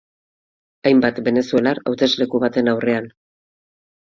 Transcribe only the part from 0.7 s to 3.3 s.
Hainbat venezuelar hautesleku baten aurrean.